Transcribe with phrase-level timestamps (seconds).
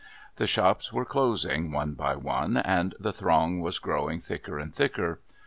[0.37, 5.19] The shops were closing, one by one, and the throng was growing thicker and thicker.